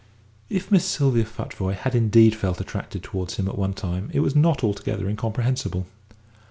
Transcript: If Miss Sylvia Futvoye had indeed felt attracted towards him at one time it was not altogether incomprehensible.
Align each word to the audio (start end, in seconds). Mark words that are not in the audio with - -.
If 0.49 0.71
Miss 0.71 0.83
Sylvia 0.83 1.25
Futvoye 1.25 1.75
had 1.75 1.93
indeed 1.93 2.33
felt 2.33 2.59
attracted 2.59 3.03
towards 3.03 3.35
him 3.35 3.47
at 3.47 3.55
one 3.55 3.75
time 3.75 4.09
it 4.13 4.21
was 4.21 4.35
not 4.35 4.63
altogether 4.63 5.07
incomprehensible. 5.07 5.85